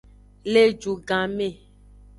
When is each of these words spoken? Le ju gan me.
Le 0.55 0.63
ju 0.81 0.91
gan 1.07 1.27
me. 1.37 1.47